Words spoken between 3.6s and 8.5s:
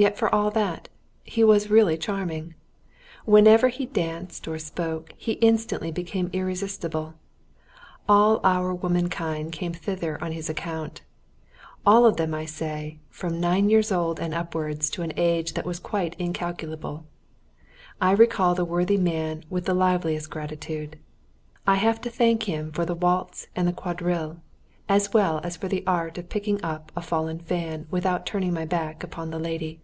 he danced or spoke, he instantly became irresistible. All